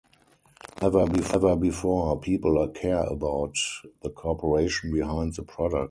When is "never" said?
0.93-1.55